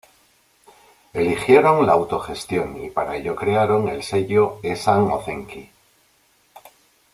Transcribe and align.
Eligieron 1.13 1.85
la 1.85 1.93
autogestión 1.93 2.83
y 2.83 2.89
para 2.89 3.17
ello 3.17 3.35
crearon 3.35 3.87
el 3.87 4.01
sello 4.01 4.59
Esan 4.63 5.01
Ozenki. 5.11 5.69